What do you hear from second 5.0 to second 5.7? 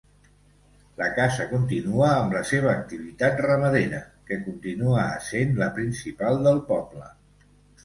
essent